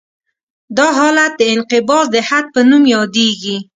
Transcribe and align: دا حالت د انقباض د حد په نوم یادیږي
دا 0.77 0.87
حالت 0.97 1.31
د 1.37 1.41
انقباض 1.53 2.05
د 2.15 2.17
حد 2.27 2.45
په 2.53 2.61
نوم 2.69 2.83
یادیږي 2.95 3.57